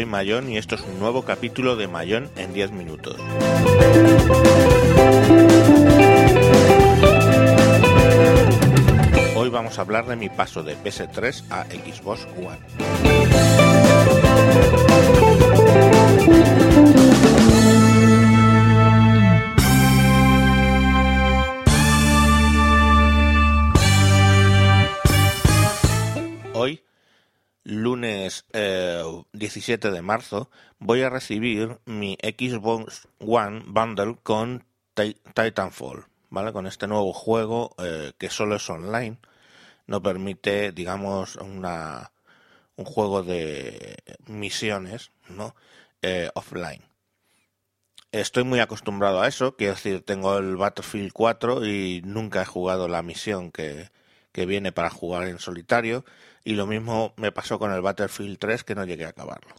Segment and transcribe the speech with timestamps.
[0.00, 3.16] soy Mayón y esto es un nuevo capítulo de Mayón en 10 minutos.
[9.36, 12.60] Hoy vamos a hablar de mi paso de PS3 a Xbox One.
[29.54, 36.52] 17 de marzo, voy a recibir mi Xbox One Bundle con Ti- Titanfall, ¿vale?
[36.52, 39.18] Con este nuevo juego eh, que solo es online,
[39.88, 42.12] no permite, digamos, una,
[42.76, 45.56] un juego de misiones, ¿no?
[46.02, 46.82] Eh, offline.
[48.12, 52.86] Estoy muy acostumbrado a eso, quiero decir, tengo el Battlefield 4 y nunca he jugado
[52.86, 53.88] la misión que,
[54.32, 56.04] que viene para jugar en solitario
[56.44, 59.54] y lo mismo me pasó con el Battlefield 3 que no llegué a acabarlo.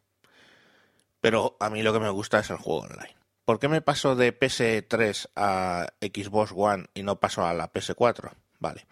[1.19, 3.15] Pero a mí lo que me gusta es el juego online.
[3.45, 8.31] ¿Por qué me paso de PS3 a Xbox One y no paso a la PS4?
[8.59, 8.85] Vale.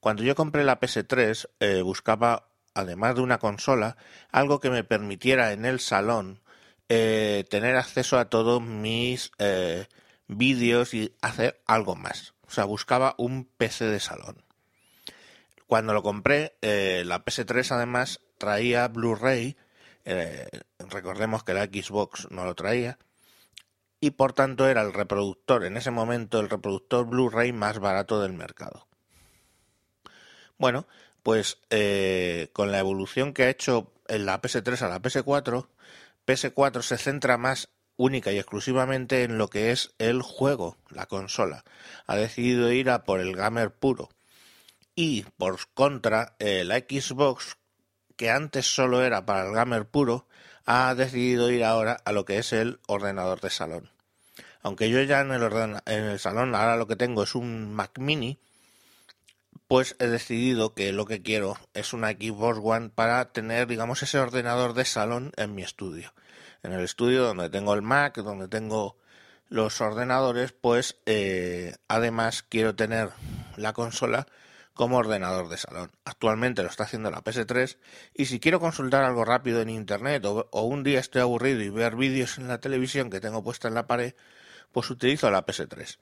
[0.00, 3.96] Cuando yo compré la PS3 eh, buscaba, además de una consola,
[4.30, 6.40] algo que me permitiera en el salón
[6.88, 9.86] eh, tener acceso a todos mis eh,
[10.28, 12.34] vídeos y hacer algo más.
[12.46, 14.44] O sea, buscaba un PC de salón.
[15.74, 19.56] Cuando lo compré, eh, la PS3 además traía Blu-ray,
[20.04, 20.46] eh,
[20.78, 22.96] recordemos que la Xbox no lo traía,
[23.98, 28.34] y por tanto era el reproductor, en ese momento el reproductor Blu-ray más barato del
[28.34, 28.86] mercado.
[30.58, 30.86] Bueno,
[31.24, 35.66] pues eh, con la evolución que ha hecho en la PS3 a la PS4,
[36.24, 41.64] PS4 se centra más única y exclusivamente en lo que es el juego, la consola.
[42.06, 44.10] Ha decidido ir a por el gamer puro.
[44.94, 47.56] Y por contra, eh, la Xbox,
[48.16, 50.28] que antes solo era para el gamer puro,
[50.66, 53.90] ha decidido ir ahora a lo que es el ordenador de salón.
[54.62, 57.98] Aunque yo ya en el, en el salón ahora lo que tengo es un Mac
[57.98, 58.38] mini,
[59.66, 64.18] pues he decidido que lo que quiero es una Xbox One para tener, digamos, ese
[64.18, 66.14] ordenador de salón en mi estudio.
[66.62, 68.96] En el estudio donde tengo el Mac, donde tengo
[69.48, 73.10] los ordenadores, pues eh, además quiero tener
[73.56, 74.26] la consola
[74.74, 75.92] como ordenador de salón.
[76.04, 77.78] Actualmente lo está haciendo la PS3
[78.14, 81.70] y si quiero consultar algo rápido en internet o, o un día estoy aburrido y
[81.70, 84.14] ver vídeos en la televisión que tengo puesta en la pared,
[84.72, 85.98] pues utilizo la PS3.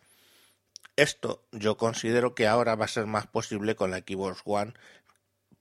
[0.96, 4.74] Esto yo considero que ahora va a ser más posible con la Xbox One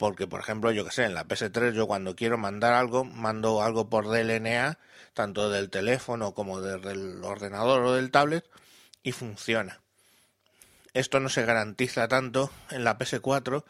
[0.01, 3.61] porque, por ejemplo, yo que sé, en la PS3 yo cuando quiero mandar algo, mando
[3.61, 4.79] algo por DLNA,
[5.13, 8.49] tanto del teléfono como del ordenador o del tablet,
[9.03, 9.79] y funciona.
[10.93, 13.63] Esto no se garantiza tanto en la PS4,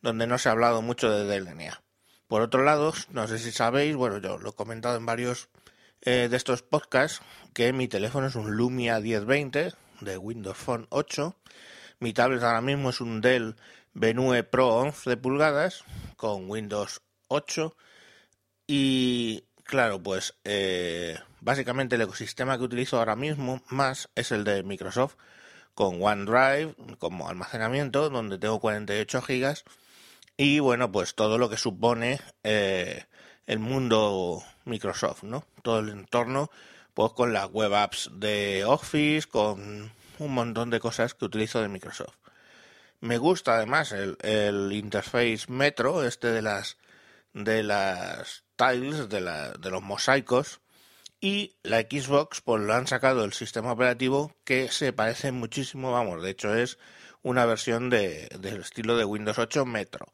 [0.00, 1.82] donde no se ha hablado mucho de DLNA.
[2.28, 5.50] Por otro lado, no sé si sabéis, bueno, yo lo he comentado en varios
[6.00, 7.20] eh, de estos podcasts,
[7.52, 11.36] que mi teléfono es un Lumia 1020 de Windows Phone 8.
[12.00, 13.54] Mi tablet ahora mismo es un Dell
[13.92, 15.84] Venue Pro 11 pulgadas
[16.16, 17.76] con Windows 8.
[18.66, 24.62] Y claro, pues eh, básicamente el ecosistema que utilizo ahora mismo más es el de
[24.62, 25.16] Microsoft
[25.74, 29.64] con OneDrive como almacenamiento, donde tengo 48 gigas.
[30.36, 33.04] Y bueno, pues todo lo que supone eh,
[33.46, 35.44] el mundo Microsoft, ¿no?
[35.62, 36.50] Todo el entorno,
[36.94, 41.68] pues con las web apps de Office, con un montón de cosas que utilizo de
[41.68, 42.16] Microsoft.
[43.00, 46.78] Me gusta además el, el interface Metro, este de las
[47.34, 50.60] de las tiles, de, la, de los mosaicos,
[51.22, 56.20] y la Xbox pues lo han sacado el sistema operativo que se parece muchísimo, vamos,
[56.22, 56.78] de hecho es
[57.22, 60.06] una versión de, del estilo de Windows 8 Metro.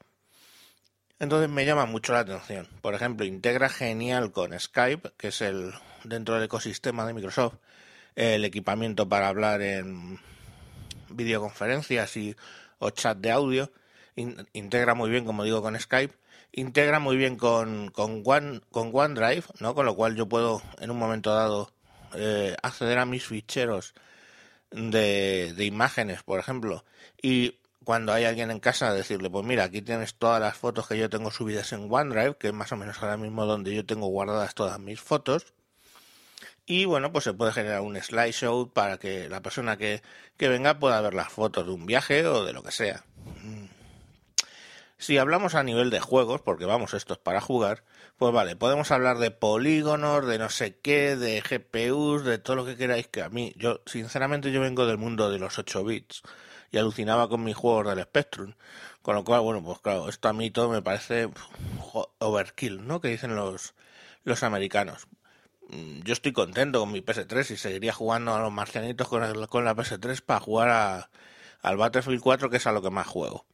[1.19, 2.69] Entonces me llama mucho la atención.
[2.82, 5.72] Por ejemplo, integra genial con Skype, que es el
[6.05, 7.56] dentro del ecosistema de Microsoft,
[8.14, 10.20] el equipamiento para hablar en
[11.08, 12.37] videoconferencias y
[12.78, 13.72] o chat de audio.
[14.19, 16.15] In- integra muy bien, como digo, con Skype.
[16.53, 19.75] Integra muy bien con, con, One, con OneDrive, ¿no?
[19.75, 21.70] Con lo cual yo puedo en un momento dado
[22.15, 23.94] eh, acceder a mis ficheros
[24.70, 26.85] de, de imágenes, por ejemplo,
[27.23, 30.99] y cuando hay alguien en casa decirle, pues mira, aquí tienes todas las fotos que
[30.99, 34.09] yo tengo subidas en OneDrive, que es más o menos ahora mismo donde yo tengo
[34.09, 35.47] guardadas todas mis fotos.
[36.67, 40.03] Y bueno, pues se puede generar un slideshow para que la persona que,
[40.37, 43.05] que venga pueda ver las fotos de un viaje o de lo que sea.
[45.00, 47.84] Si hablamos a nivel de juegos, porque vamos, esto es para jugar,
[48.16, 52.64] pues vale, podemos hablar de polígonos, de no sé qué, de GPUs, de todo lo
[52.64, 56.22] que queráis, que a mí, yo, sinceramente, yo vengo del mundo de los 8 bits
[56.72, 58.54] y alucinaba con mis juegos del Spectrum,
[59.02, 61.30] Con lo cual, bueno, pues claro, esto a mí todo me parece
[62.18, 63.00] overkill, ¿no?
[63.00, 63.74] Que dicen los,
[64.24, 65.06] los americanos.
[65.68, 69.64] Mm, yo estoy contento con mi PS3 y seguiría jugando a los marcianitos con, con
[69.64, 71.10] la PS3 para jugar a,
[71.62, 73.46] al Battlefield 4, que es a lo que más juego.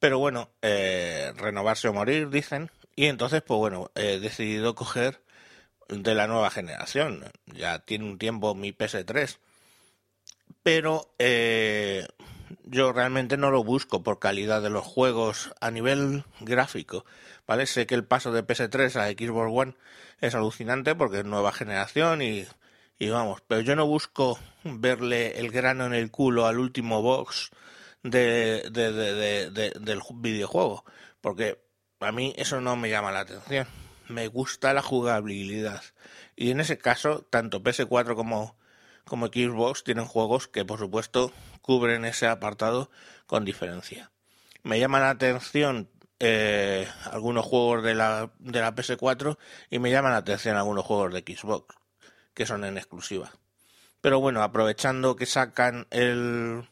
[0.00, 2.70] Pero bueno, eh, renovarse o morir, dicen.
[2.94, 5.22] Y entonces, pues bueno, he decidido coger
[5.88, 7.24] de la nueva generación.
[7.46, 9.38] Ya tiene un tiempo mi PS3.
[10.62, 12.06] Pero eh,
[12.64, 17.04] yo realmente no lo busco por calidad de los juegos a nivel gráfico.
[17.46, 17.66] ¿Vale?
[17.66, 19.74] Sé que el paso de PS3 a Xbox One
[20.20, 22.46] es alucinante porque es nueva generación y,
[22.98, 27.50] y vamos, pero yo no busco verle el grano en el culo al último box
[28.02, 30.84] de, de, de, del videojuego,
[31.20, 31.60] porque
[32.00, 33.66] a mí eso no me llama la atención.
[34.08, 35.82] Me gusta la jugabilidad.
[36.36, 38.56] Y en ese caso, tanto PS4 como,
[39.04, 42.90] como Xbox tienen juegos que, por supuesto, cubren ese apartado
[43.26, 44.10] con diferencia.
[44.62, 45.90] Me llama la atención
[46.20, 49.36] eh, algunos juegos de la, de la PS4
[49.70, 51.76] y me llaman la atención algunos juegos de Xbox
[52.38, 53.32] que son en exclusiva.
[54.00, 56.68] Pero bueno, aprovechando que sacan el,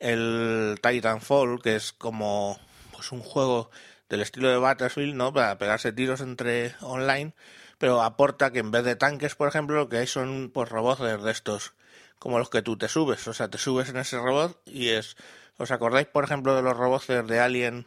[0.00, 2.58] el Titanfall, que es como
[2.92, 3.70] pues un juego
[4.08, 5.32] del estilo de Battlefield, ¿no?
[5.32, 7.34] Para pegarse tiros entre online,
[7.78, 11.00] pero aporta que en vez de tanques, por ejemplo, lo que hay son pues robots
[11.00, 11.74] de estos,
[12.18, 15.16] como los que tú te subes, o sea, te subes en ese robot y es
[15.58, 17.86] ¿Os acordáis, por ejemplo, de los robots de Alien,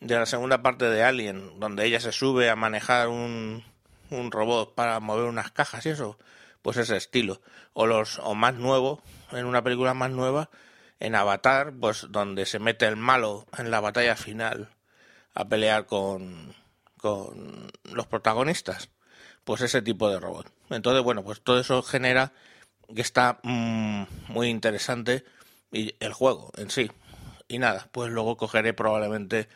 [0.00, 3.64] de la segunda parte de Alien, donde ella se sube a manejar un,
[4.08, 6.18] un robot para mover unas cajas y eso?
[6.62, 7.42] Pues ese estilo.
[7.74, 9.02] O los, o más nuevo,
[9.32, 10.48] en una película más nueva,
[11.00, 14.70] en Avatar, pues donde se mete el malo en la batalla final
[15.34, 16.54] a pelear con,
[16.98, 18.90] con los protagonistas.
[19.44, 20.50] Pues ese tipo de robot.
[20.70, 22.32] Entonces, bueno, pues todo eso genera
[22.94, 25.24] que está mm, muy interesante
[25.70, 26.90] y el juego en sí.
[27.48, 29.48] Y nada, pues luego cogeré probablemente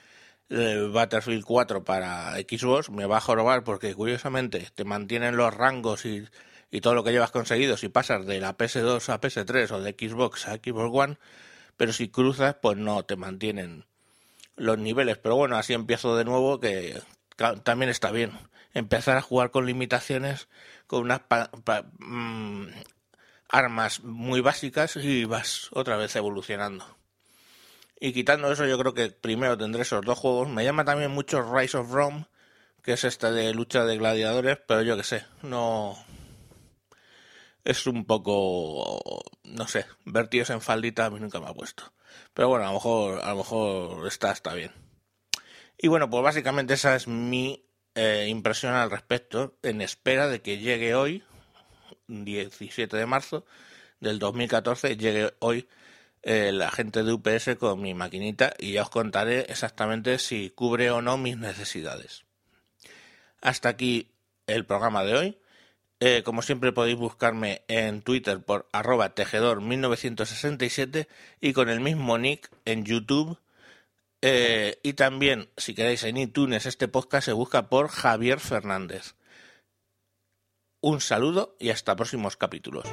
[0.49, 6.05] el Battlefield 4 para Xbox, me va a jorobar porque curiosamente te mantienen los rangos
[6.05, 6.27] y
[6.70, 9.93] y todo lo que llevas conseguido si pasas de la PS2 a PS3 o de
[9.93, 11.19] Xbox a Xbox One,
[11.76, 13.84] pero si cruzas pues no te mantienen
[14.56, 15.19] los niveles.
[15.19, 17.00] Pero bueno, así empiezo de nuevo que
[17.62, 18.32] también está bien.
[18.72, 20.49] Empezar a jugar con limitaciones,
[20.87, 21.22] con unas
[21.99, 22.67] mm,
[23.49, 26.84] armas muy básicas y vas otra vez evolucionando.
[27.99, 30.49] Y quitando eso, yo creo que primero tendré esos dos juegos.
[30.49, 32.26] Me llama también mucho Rise of Rome,
[32.82, 35.99] que es este de lucha de gladiadores, pero yo que sé, no,
[37.65, 39.01] es un poco,
[39.45, 41.93] no sé, vertidos en faldita a mí nunca me ha puesto.
[42.35, 44.73] Pero bueno, a lo mejor, a lo mejor está, está bien.
[45.79, 47.65] Y bueno, pues básicamente esa es mi
[47.95, 51.25] eh, impresión al respecto, en espera de que llegue hoy,
[52.09, 53.45] 17 de marzo
[54.01, 55.69] del 2014, llegue hoy
[56.23, 60.91] eh, la gente de UPS con mi maquinita y ya os contaré exactamente si cubre
[60.91, 62.25] o no mis necesidades.
[63.41, 64.11] Hasta aquí
[64.47, 65.39] el programa de hoy.
[66.02, 71.06] Eh, como siempre podéis buscarme en Twitter por arroba tejedor1967
[71.43, 73.38] y con el mismo nick en YouTube.
[74.23, 79.14] Eh, y también, si queréis, en iTunes este podcast se busca por Javier Fernández.
[80.81, 82.86] Un saludo y hasta próximos capítulos.